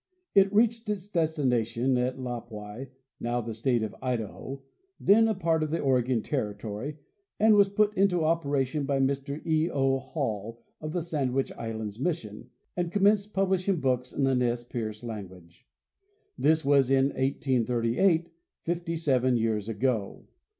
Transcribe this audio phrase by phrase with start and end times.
[0.33, 2.87] It reached its destination at Lapwai,
[3.19, 4.63] now the state of Idaho,
[4.99, 6.97] then a part of Oregon territory,
[7.39, 9.69] and was put in operation by Mr E.
[9.69, 9.99] O.
[9.99, 15.03] Hall, of the Sandwich Islands mission, and commenced publish ing books in the Nez Percé
[15.03, 15.67] language.
[16.35, 18.31] This was in 1838,
[18.63, 20.25] fifty seven years ago.